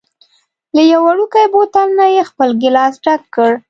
له 0.75 0.81
یوه 0.91 1.03
وړوکي 1.11 1.43
بوتل 1.53 1.87
نه 1.99 2.05
یې 2.13 2.23
خپل 2.29 2.49
ګېلاس 2.61 2.93
ډک 3.03 3.21
کړ. 3.35 3.51